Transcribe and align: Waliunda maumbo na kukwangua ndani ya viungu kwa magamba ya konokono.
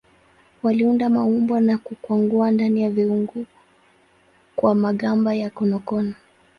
Waliunda 0.63 1.09
maumbo 1.09 1.59
na 1.59 1.77
kukwangua 1.77 2.51
ndani 2.51 2.81
ya 2.81 2.89
viungu 2.89 3.45
kwa 4.55 4.75
magamba 4.75 5.33
ya 5.35 5.49
konokono. 5.49 6.13